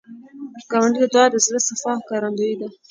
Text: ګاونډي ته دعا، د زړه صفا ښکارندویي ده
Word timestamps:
ګاونډي 0.71 0.99
ته 1.03 1.07
دعا، 1.13 1.25
د 1.31 1.35
زړه 1.45 1.59
صفا 1.67 1.91
ښکارندویي 2.01 2.55
ده 2.59 2.67